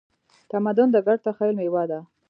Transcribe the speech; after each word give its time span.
تمدن 0.51 0.87
د 0.91 0.97
ګډ 1.07 1.17
تخیل 1.27 1.53
میوه 1.59 1.83
ده. 1.89 1.99